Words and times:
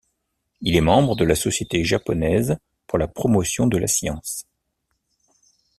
Il 0.61 0.75
est 0.75 0.81
membre 0.81 1.15
de 1.15 1.23
la 1.23 1.35
Société 1.35 1.83
japonaise 1.83 2.57
pour 2.87 2.97
la 2.97 3.07
promotion 3.07 3.67
de 3.67 3.77
la 3.77 3.85
science. 3.85 4.47